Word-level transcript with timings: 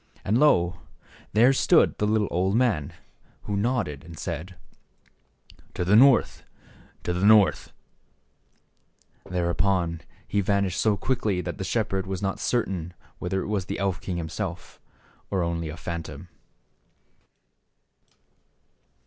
And— 0.25 0.39
lo! 0.39 0.79
there 1.33 1.53
stood 1.53 1.99
the 1.99 2.07
little 2.07 2.27
old 2.31 2.55
man, 2.55 2.93
who 3.43 3.55
nodded 3.55 4.03
and 4.03 4.17
said," 4.17 4.55
To 5.75 5.85
the 5.85 5.95
North! 5.95 6.43
to 7.03 7.13
the 7.13 7.23
North!" 7.23 7.71
Thereupon 9.29 10.01
he 10.27 10.41
van 10.41 10.65
ished 10.65 10.77
so 10.77 10.97
quickly 10.97 11.39
that 11.41 11.59
the 11.59 11.63
shepherd 11.63 12.07
was 12.07 12.19
not 12.23 12.39
cer 12.39 12.65
tain 12.65 12.95
whether 13.19 13.43
it 13.43 13.47
was 13.47 13.65
the 13.65 13.77
elf 13.77 14.01
king 14.01 14.17
himself, 14.17 14.81
or 15.29 15.43
only 15.43 15.69
a 15.69 15.77
phantom. 15.77 16.29